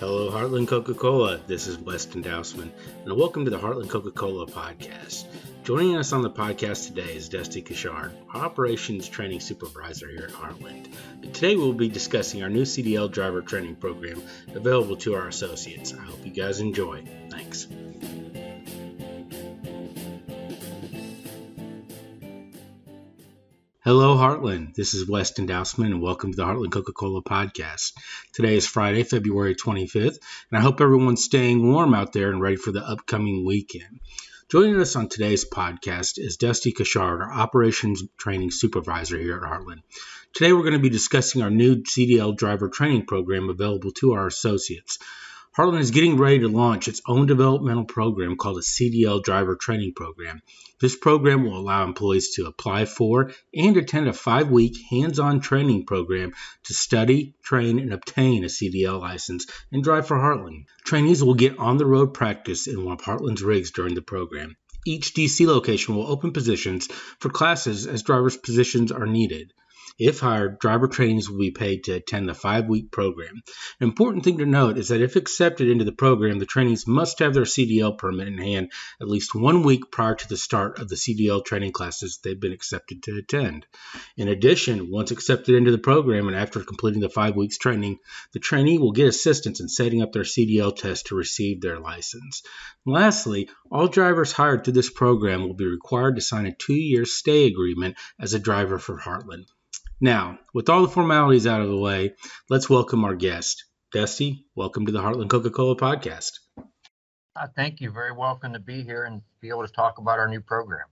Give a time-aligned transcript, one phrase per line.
[0.00, 1.38] Hello, Heartland Coca Cola.
[1.46, 2.70] This is Weston Dousman,
[3.04, 5.26] and welcome to the Heartland Coca Cola podcast.
[5.62, 10.30] Joining us on the podcast today is Dusty Cushard, our operations training supervisor here at
[10.30, 10.92] Heartland.
[11.32, 14.20] Today we'll be discussing our new CDL driver training program
[14.54, 15.94] available to our associates.
[15.94, 17.04] I hope you guys enjoy.
[17.30, 17.68] Thanks.
[23.86, 24.74] Hello, Heartland.
[24.74, 27.92] This is Weston Dousman, and welcome to the Heartland Coca Cola podcast.
[28.32, 30.16] Today is Friday, February 25th,
[30.50, 34.00] and I hope everyone's staying warm out there and ready for the upcoming weekend.
[34.50, 39.82] Joining us on today's podcast is Dusty Cushard, our Operations Training Supervisor here at Heartland.
[40.32, 44.26] Today, we're going to be discussing our new CDL driver training program available to our
[44.26, 44.98] associates.
[45.56, 49.92] Heartland is getting ready to launch its own developmental program called a CDL Driver Training
[49.94, 50.42] Program.
[50.80, 55.38] This program will allow employees to apply for and attend a five week hands on
[55.38, 56.32] training program
[56.64, 60.64] to study, train, and obtain a CDL license and drive for Heartland.
[60.84, 64.56] Trainees will get on the road practice in one of Heartland's rigs during the program.
[64.84, 66.88] Each DC location will open positions
[67.20, 69.52] for classes as driver's positions are needed.
[69.96, 73.44] If hired, driver trainings will be paid to attend the five week program.
[73.78, 77.20] An important thing to note is that if accepted into the program, the trainees must
[77.20, 80.88] have their CDL permit in hand at least one week prior to the start of
[80.88, 83.66] the CDL training classes they've been accepted to attend.
[84.16, 88.00] In addition, once accepted into the program and after completing the five weeks training,
[88.32, 92.42] the trainee will get assistance in setting up their CDL test to receive their license.
[92.84, 97.04] lastly, all drivers hired through this program will be required to sign a two year
[97.04, 99.44] stay agreement as a driver for Heartland.
[100.00, 102.14] Now, with all the formalities out of the way,
[102.50, 103.64] let's welcome our guest.
[103.92, 106.40] Dusty, welcome to the Heartland Coca Cola podcast.
[107.36, 107.90] Uh, thank you.
[107.90, 110.86] Very welcome to be here and be able to talk about our new program.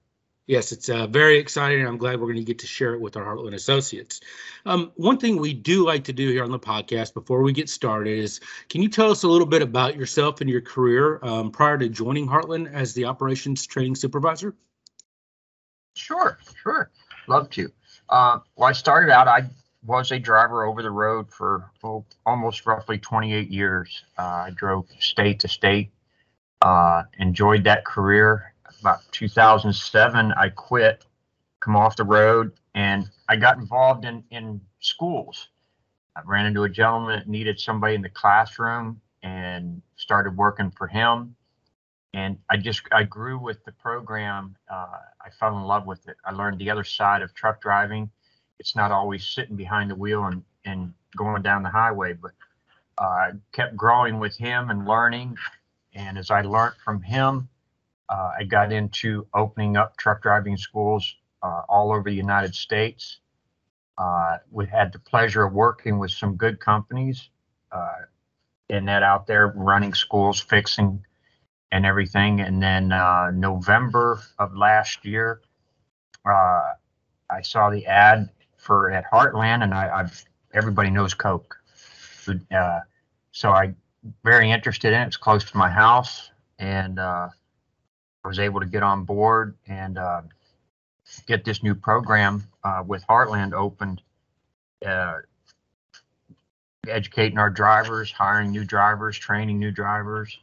[0.47, 1.81] Yes, it's uh, very exciting.
[1.81, 4.21] and I'm glad we're going to get to share it with our Heartland associates.
[4.67, 7.69] Um, one thing we do like to do here on the podcast before we get
[7.69, 11.51] started is can you tell us a little bit about yourself and your career um,
[11.51, 14.55] prior to joining Heartland as the operations training supervisor?
[15.97, 16.91] Sure, sure.
[17.29, 17.71] Love to.
[18.13, 19.49] Uh, well, I started out, I
[19.87, 24.05] was a driver over the road for oh, almost roughly 28 years.
[24.19, 25.91] Uh, I drove state to state,
[26.61, 28.53] uh, enjoyed that career.
[28.83, 31.07] About 2007, I quit,
[31.61, 35.49] come off the road, and I got involved in, in schools.
[36.15, 40.87] I ran into a gentleman that needed somebody in the classroom and started working for
[40.87, 41.35] him
[42.15, 44.57] and I just I grew with the program.
[44.71, 46.17] Uh, I fell in love with it.
[46.25, 48.11] I learned the other side of truck driving.
[48.59, 52.33] It's not always sitting behind the wheel and and going down the highway, but
[52.99, 55.37] uh, I kept growing with him and learning.
[55.95, 57.49] And as I learned from him,
[58.09, 63.19] uh, I got into opening up truck driving schools uh, all over the United States.
[63.99, 67.29] Uh, we had the pleasure of working with some good companies
[67.73, 68.03] uh,
[68.69, 71.05] in that out there running schools, fixing
[71.73, 72.41] and everything.
[72.41, 75.41] And then uh, November of last year,
[76.25, 76.75] uh,
[77.31, 78.29] I saw the ad
[78.59, 80.25] for at Heartland, and I, I've
[80.55, 81.57] everybody knows Coke,
[82.55, 82.81] uh,
[83.33, 83.75] so I
[84.23, 85.07] very interested in it.
[85.07, 87.29] It's close to my house, and uh,
[88.23, 90.23] I was able to get on board and uh,
[91.27, 94.03] get this new program uh, with Heartland opened.
[96.89, 100.37] educating our drivers, hiring new drivers, training new drivers,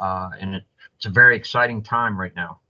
[0.00, 0.64] uh, and it,
[0.96, 2.60] it's a very exciting time right now.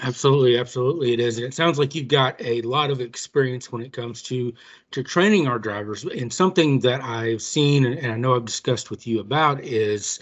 [0.00, 3.82] Absolutely, absolutely, it is, and it sounds like you've got a lot of experience when
[3.82, 4.52] it comes to
[4.92, 6.04] to training our drivers.
[6.04, 10.20] And something that I've seen, and I know I've discussed with you about, is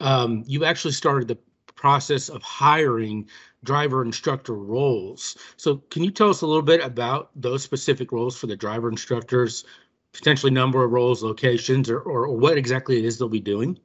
[0.00, 1.38] um, you actually started the
[1.76, 3.28] process of hiring
[3.64, 5.36] driver instructor roles.
[5.56, 8.88] So, can you tell us a little bit about those specific roles for the driver
[8.90, 9.64] instructors,
[10.12, 13.78] potentially number of roles, locations, or, or, or what exactly it is they'll be doing?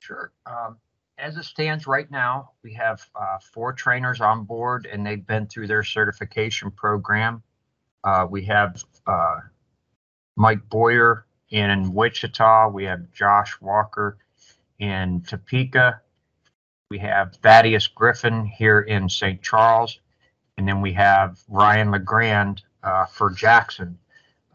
[0.00, 0.32] Sure.
[0.46, 0.78] Um,
[1.18, 5.46] as it stands right now, we have uh, four trainers on board and they've been
[5.46, 7.42] through their certification program.
[8.02, 9.36] Uh, we have uh,
[10.36, 12.68] Mike Boyer in Wichita.
[12.70, 14.16] We have Josh Walker
[14.78, 16.00] in Topeka.
[16.90, 19.42] We have Thaddeus Griffin here in St.
[19.42, 20.00] Charles.
[20.56, 23.98] And then we have Ryan LeGrand uh, for Jackson.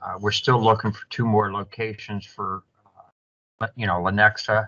[0.02, 2.64] Uh, we're still looking for two more locations for,
[3.62, 4.68] uh, you know, Lenexa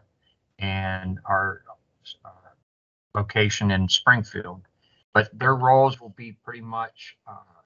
[0.59, 1.63] and our
[2.25, 2.29] uh,
[3.15, 4.61] location in Springfield.
[5.13, 7.61] But their roles will be pretty much, uh,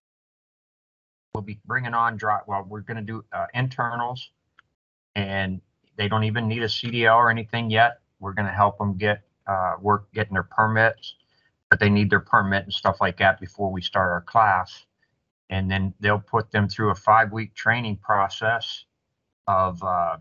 [1.33, 4.29] we'll be bringing on dry, well, we're going to do uh, internals
[5.15, 5.61] and
[5.97, 7.99] they don't even need a CDL or anything yet.
[8.19, 11.15] We're going to help them get uh, work getting their permits,
[11.69, 14.85] but they need their permit and stuff like that before we start our class.
[15.49, 18.85] And then they'll put them through a five week training process
[19.47, 20.17] of uh,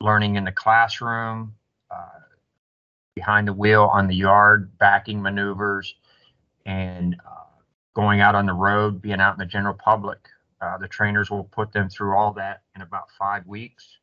[0.00, 1.54] learning in the classroom,
[1.90, 2.20] uh,
[3.14, 5.94] behind the wheel on the yard, backing maneuvers,
[6.64, 7.44] and uh,
[7.94, 10.28] going out on the road, being out in the general public.
[10.60, 13.98] Uh, the trainers will put them through all that in about five weeks,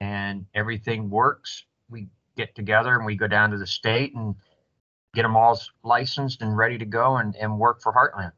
[0.00, 1.64] and everything works.
[1.88, 4.34] We get together and we go down to the state and
[5.14, 8.32] get them all licensed and ready to go and, and work for Heartland.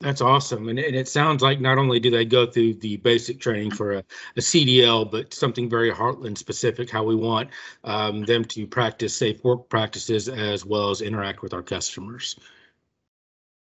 [0.00, 0.68] That's awesome.
[0.68, 3.94] And, and it sounds like not only do they go through the basic training for
[3.94, 3.98] a,
[4.36, 7.50] a CDL, but something very Heartland specific, how we want
[7.82, 12.38] um, them to practice safe work practices as well as interact with our customers.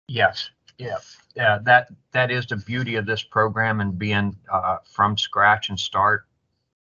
[0.07, 0.49] Yes,
[0.79, 0.97] yeah,
[1.35, 1.59] yeah.
[1.63, 6.25] That that is the beauty of this program and being uh, from scratch and start.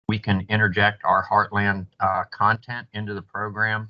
[0.08, 3.88] We can interject our Heartland uh, content into the program.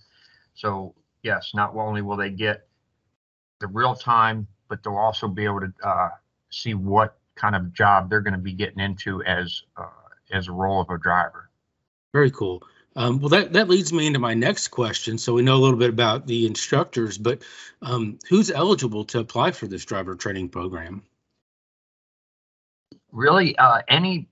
[0.54, 2.66] So yes, not only will they get
[3.60, 6.10] the real time but they'll also be able to uh,
[6.50, 9.86] see what kind of job they're going to be getting into as uh,
[10.32, 11.48] as a role of a driver.
[12.12, 12.62] Very cool.
[12.96, 15.18] Um, well, that, that leads me into my next question.
[15.18, 17.42] So we know a little bit about the instructors, but
[17.80, 21.02] um, who's eligible to apply for this driver training program?
[23.12, 24.26] Really, uh, any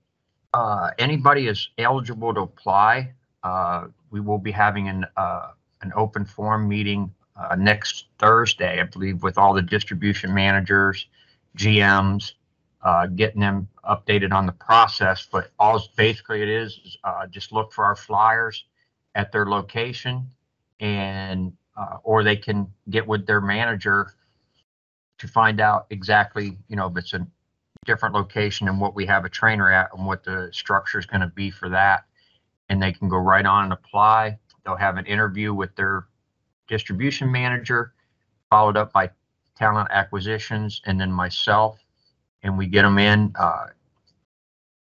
[0.53, 3.13] uh, anybody is eligible to apply.
[3.43, 5.51] Uh, we will be having an uh,
[5.81, 11.07] an open forum meeting uh, next Thursday, I believe, with all the distribution managers,
[11.57, 12.33] GMs,
[12.81, 15.27] uh, getting them updated on the process.
[15.31, 18.65] But all basically it is, is uh, just look for our flyers
[19.15, 20.29] at their location,
[20.79, 24.13] and uh, or they can get with their manager
[25.19, 27.25] to find out exactly, you know, if it's a
[27.85, 31.21] different location and what we have a trainer at and what the structure is going
[31.21, 32.05] to be for that.
[32.69, 34.37] And they can go right on and apply.
[34.63, 36.05] They'll have an interview with their
[36.67, 37.93] distribution manager,
[38.49, 39.09] followed up by
[39.57, 41.79] talent acquisitions, and then myself.
[42.43, 43.67] And we get them in, uh,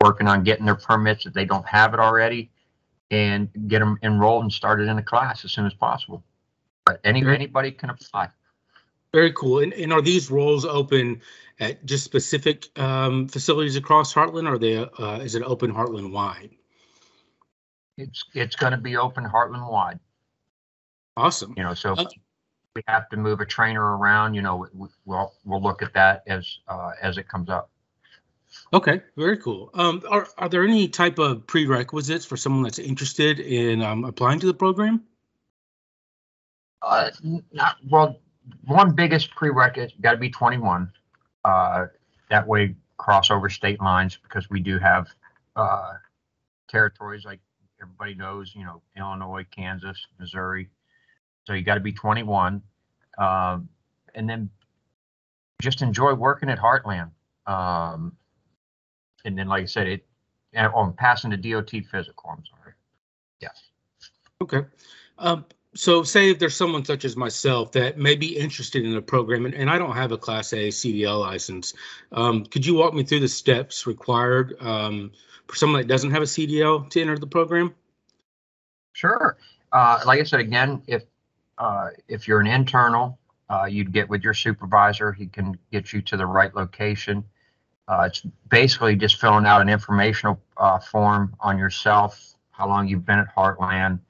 [0.03, 2.51] working on getting their permits if they don't have it already,
[3.11, 6.23] and get them enrolled and started in a class as soon as possible.
[6.85, 8.29] But any anybody can apply.
[9.13, 9.61] Very cool.
[9.61, 11.21] And, and are these roles open
[11.59, 16.13] at just specific um, facilities across Heartland, or are they uh, is it open Heartland
[16.13, 16.51] wide?
[17.97, 19.99] It's it's going to be open Heartland wide.
[21.17, 21.55] Awesome.
[21.57, 22.05] You know, so Uh,
[22.75, 24.35] we have to move a trainer around.
[24.35, 27.71] You know, we- we'll we'll look at that as uh, as it comes up.
[28.73, 29.71] Okay, very cool.
[29.75, 34.41] Um, are are there any type of prerequisites for someone that's interested in um, applying
[34.41, 35.03] to the program?
[36.83, 37.11] Uh,
[37.53, 38.21] not, well,
[38.67, 40.93] one biggest prerequisite, got to be 21.
[41.45, 41.87] Uh,
[42.31, 45.09] that way cross over state lines because we do have,
[45.57, 45.95] uh,
[46.69, 47.41] territories like
[47.83, 50.69] everybody knows, you know, Illinois, Kansas, Missouri.
[51.47, 52.63] So you got to be 21.
[53.19, 53.69] Um,
[54.15, 54.51] and then
[55.61, 57.11] just enjoy working at Heartland.
[57.47, 58.17] Um,
[59.25, 60.07] and then, like I said, it,
[60.53, 62.73] and, oh, and passing the DOT physical, I'm sorry.
[63.41, 63.63] Yes.
[64.43, 64.63] Okay.
[65.19, 65.45] Um,
[65.75, 69.45] so say if there's someone such as myself that may be interested in a program
[69.45, 71.75] and, and I don't have a class A CDL license,
[72.13, 75.13] um, could you walk me through the steps required um,
[75.47, 77.75] for someone that doesn't have a CDL to enter the program?
[78.95, 79.37] Sure.
[79.73, 81.03] Uh, like I said, again, if
[81.59, 83.19] uh, if you're an internal,
[83.49, 85.13] uh, you'd get with your supervisor.
[85.13, 87.25] He can get you to the right location.
[87.89, 93.07] Uh, it's basically just filling out an informational uh, form on yourself, how long you've
[93.07, 94.01] been at Heartland,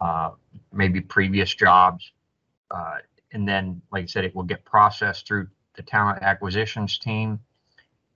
[0.00, 0.30] uh,
[0.72, 2.12] maybe previous jobs,
[3.32, 7.40] and then, like I said, it will get processed through the talent acquisitions team,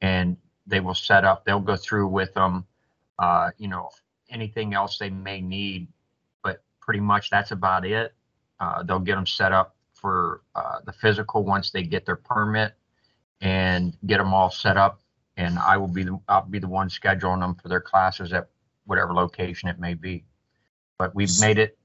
[0.00, 1.44] and they will set up.
[1.44, 2.64] They'll go through with them,
[3.56, 3.90] you know,
[4.30, 5.88] anything else they may need
[6.42, 8.14] but pretty much that's about it.
[8.60, 12.74] Uh, they'll get them set up for uh, the physical once they get their permit
[13.40, 15.00] and get them all set up.
[15.36, 18.48] And I will be the I'll be the one scheduling them for their classes at
[18.86, 20.24] whatever location it may be.
[20.98, 21.78] But we've made it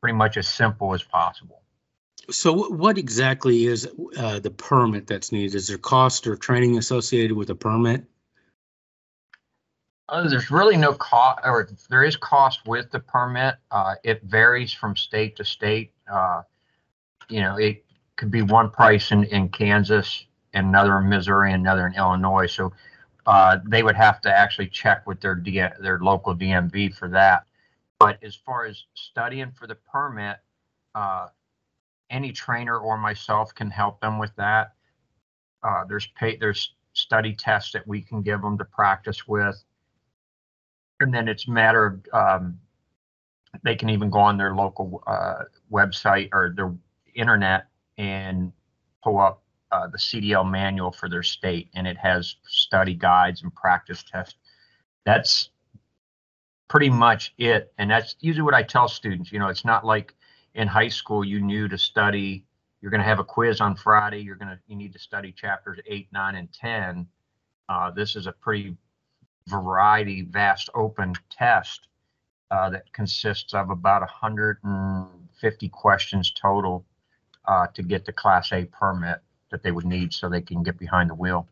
[0.00, 1.62] pretty much as simple as possible.
[2.30, 5.56] So what exactly is uh, the permit that's needed?
[5.56, 8.04] Is there cost or training associated with a permit?
[10.08, 13.54] Uh, there's really no cost, or there is cost with the permit.
[13.70, 15.92] Uh, it varies from state to state.
[16.12, 16.42] Uh,
[17.28, 17.84] you know, it
[18.16, 22.46] could be one price in, in Kansas, another in Missouri, another in Illinois.
[22.46, 22.72] So
[23.26, 27.44] uh, they would have to actually check with their D, their local DMV for that.
[27.98, 30.38] But as far as studying for the permit,
[30.94, 31.28] uh,
[32.10, 34.72] any trainer or myself can help them with that.
[35.62, 39.62] Uh, there's pay, there's study tests that we can give them to practice with
[41.02, 42.58] and then it's a matter of um,
[43.64, 46.72] they can even go on their local uh, website or their
[47.14, 47.66] internet
[47.98, 48.52] and
[49.02, 53.54] pull up uh, the CDL manual for their state, and it has study guides and
[53.54, 54.36] practice test
[55.04, 55.50] that's
[56.68, 57.72] pretty much it.
[57.78, 59.32] And that's usually what I tell students.
[59.32, 60.14] You know, it's not like
[60.54, 62.44] in high school you knew to study.
[62.80, 64.20] You're going to have a quiz on Friday.
[64.20, 67.06] You're going to you need to study chapters eight, nine, and ten.
[67.68, 68.76] Uh, this is a pretty
[69.48, 71.88] variety, vast, open test
[72.50, 76.84] uh, that consists of about 150 questions total
[77.46, 79.18] uh, to get the Class A permit
[79.50, 81.48] that they would need so they can get behind the wheel.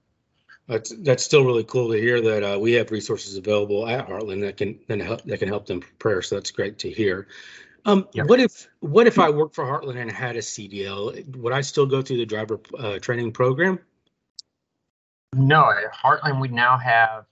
[0.68, 4.42] That's that's still really cool to hear that uh, we have resources available at Heartland
[4.42, 6.22] that can that help that can help them prepare.
[6.22, 7.26] So that's great to hear.
[7.86, 8.28] Um, yep.
[8.28, 11.36] What if what if I worked for Heartland and had a CDL?
[11.36, 13.80] Would I still go through the driver uh, training program?
[15.34, 17.24] No, at Heartland we now have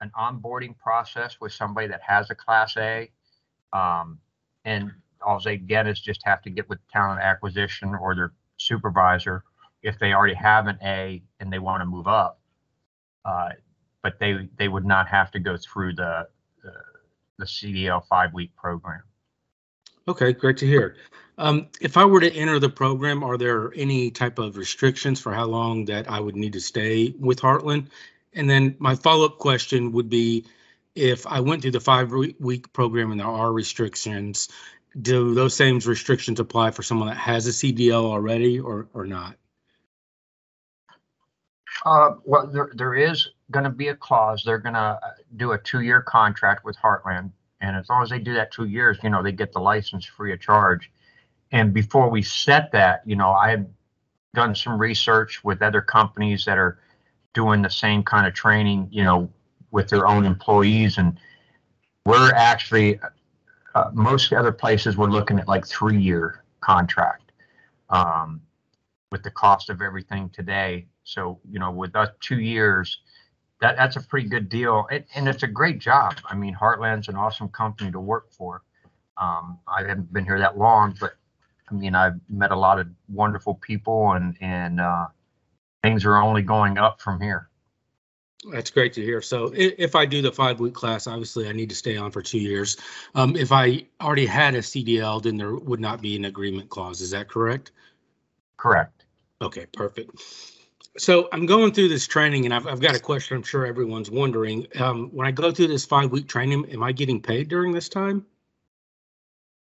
[0.00, 3.10] an onboarding process with somebody that has a Class A,
[3.72, 4.18] um,
[4.64, 4.92] and
[5.24, 9.44] all they get is just have to get with talent acquisition or their supervisor
[9.82, 12.40] if they already have an A and they want to move up.
[13.24, 13.50] Uh,
[14.02, 16.28] but they they would not have to go through the
[16.62, 16.72] the,
[17.38, 19.02] the CDL five week program.
[20.08, 20.96] Okay, great to hear.
[21.38, 25.32] Um, if I were to enter the program, are there any type of restrictions for
[25.34, 27.88] how long that I would need to stay with Heartland?
[28.36, 30.44] And then my follow-up question would be,
[30.94, 34.48] if I went through the five-week program and there are restrictions,
[35.00, 39.36] do those same restrictions apply for someone that has a CDL already or, or not?
[41.84, 44.42] Uh, well, there, there is going to be a clause.
[44.44, 44.98] They're going to
[45.36, 48.98] do a two-year contract with Heartland, and as long as they do that two years,
[49.02, 50.90] you know, they get the license free of charge.
[51.52, 53.72] And before we set that, you know, I had
[54.34, 56.78] done some research with other companies that are
[57.36, 59.30] doing the same kind of training, you know,
[59.70, 61.18] with their own employees, and
[62.06, 62.98] we're actually
[63.74, 67.32] uh, most other places we're looking at like three-year contract
[67.90, 68.40] um,
[69.12, 70.86] with the cost of everything today.
[71.04, 73.00] So you know, with us two years,
[73.60, 76.14] that that's a pretty good deal, it, and it's a great job.
[76.24, 78.62] I mean, Heartland's an awesome company to work for.
[79.18, 81.12] Um, I haven't been here that long, but
[81.70, 85.08] I mean, I've met a lot of wonderful people, and and uh,
[85.86, 87.48] things are only going up from here.
[88.52, 89.22] That's great to hear.
[89.22, 92.22] So if I do the five week class, obviously I need to stay on for
[92.22, 92.76] two years.
[93.14, 97.00] Um, if I already had a CDL, then there would not be an agreement clause.
[97.00, 97.70] Is that correct?
[98.56, 99.04] Correct.
[99.40, 100.10] Okay, perfect.
[100.98, 104.10] So I'm going through this training and I've, I've got a question I'm sure everyone's
[104.10, 104.66] wondering.
[104.80, 107.88] Um, when I go through this five week training, am I getting paid during this
[107.88, 108.26] time?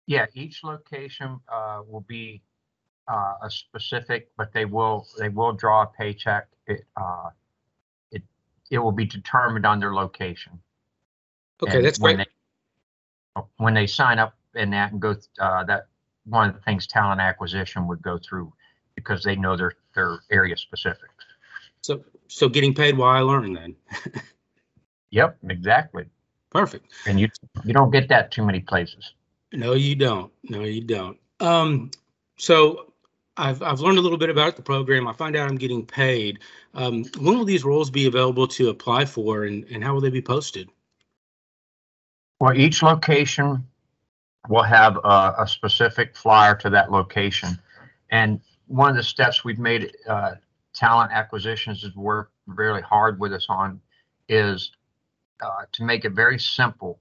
[0.07, 2.41] Yeah, each location uh, will be
[3.07, 6.47] uh, a specific, but they will they will draw a paycheck.
[6.67, 7.29] It, uh,
[8.73, 10.59] it will be determined on their location.
[11.61, 12.27] Okay, and that's when great.
[13.35, 15.87] They, when they sign up in that and go, uh, that
[16.25, 18.51] one of the things talent acquisition would go through
[18.95, 21.13] because they know their their area specifics.
[21.81, 23.75] So, so getting paid while I learn then.
[25.11, 26.05] yep, exactly.
[26.49, 26.91] Perfect.
[27.05, 27.29] And you
[27.63, 29.13] you don't get that too many places.
[29.51, 30.31] No, you don't.
[30.49, 31.17] No, you don't.
[31.39, 31.91] Um,
[32.37, 32.92] so
[33.35, 35.07] I've, I've learned a little bit about the program.
[35.07, 36.39] I find out I'm getting paid.
[36.73, 40.09] Um, when will these roles be available to apply for and, and how will they
[40.09, 40.69] be posted?
[42.39, 43.65] Well, each location
[44.49, 47.59] will have a, a specific flyer to that location.
[48.11, 50.35] And one of the steps we've made uh,
[50.73, 53.81] talent acquisitions has worked really hard with us on
[54.29, 54.71] is
[55.41, 56.99] uh, to make it very simple.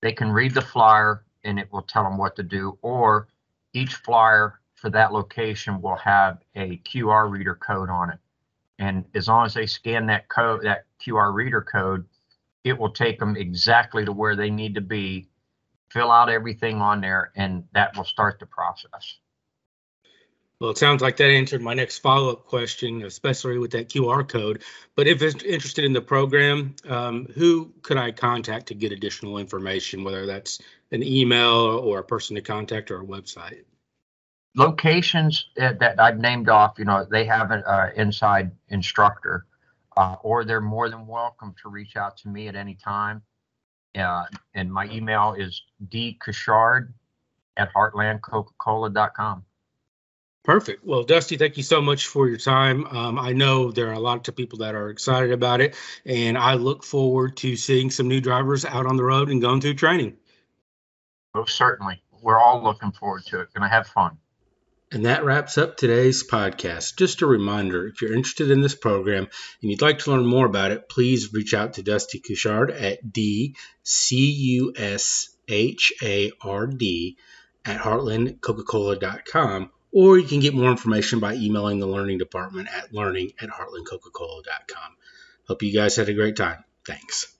[0.00, 3.28] They can read the flyer and it will tell them what to do, or
[3.72, 8.18] each flyer for that location will have a QR reader code on it.
[8.80, 12.04] And as long as they scan that code, that QR reader code,
[12.64, 15.28] it will take them exactly to where they need to be,
[15.90, 19.18] fill out everything on there, and that will start the process.
[20.58, 24.64] Well, it sounds like that answered my next follow-up question, especially with that QR code.
[24.96, 29.38] But if it's interested in the program, um, who could I contact to get additional
[29.38, 30.60] information, whether that's
[30.90, 31.52] an email
[31.84, 33.62] or a person to contact or a website?
[34.54, 39.46] Locations that I've named off, you know, they have an uh, inside instructor,
[39.96, 43.22] uh, or they're more than welcome to reach out to me at any time.
[43.94, 46.92] Uh, and my email is dcushard
[47.56, 49.44] at heartlandcoca-cola.com.
[50.44, 50.84] Perfect.
[50.84, 52.84] Well, Dusty, thank you so much for your time.
[52.86, 56.36] Um, I know there are a lot of people that are excited about it, and
[56.36, 59.74] I look forward to seeing some new drivers out on the road and going through
[59.74, 60.16] training.
[61.34, 62.02] Most certainly.
[62.22, 63.52] We're all looking forward to it.
[63.54, 64.18] Going to have fun.
[64.92, 66.96] And that wraps up today's podcast.
[66.96, 69.26] Just a reminder if you're interested in this program
[69.62, 73.10] and you'd like to learn more about it, please reach out to Dusty Cushard at
[73.10, 77.16] D C U S H A R D
[77.64, 83.32] at heartlandcoca-cola.com or you can get more information by emailing the learning department at learning
[83.40, 84.96] at heartlandcoca-cola.com.
[85.48, 86.64] Hope you guys had a great time.
[86.86, 87.32] Thanks.